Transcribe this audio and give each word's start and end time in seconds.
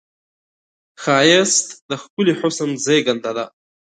ښایست 1.01 1.67
د 1.89 1.91
ښکلي 2.01 2.33
حس 2.39 2.57
زېږنده 2.85 3.31
ده 3.37 3.45